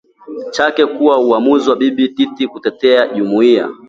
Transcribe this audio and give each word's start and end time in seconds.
chake 0.51 0.85
kuwa 0.85 1.17
Uamuzi 1.19 1.69
wa 1.69 1.75
Bibi 1.75 2.07
Titi 2.09 2.47
kutetea 2.47 3.07
jumuiya 3.07 3.69